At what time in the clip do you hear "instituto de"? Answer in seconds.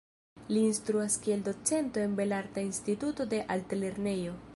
2.69-3.43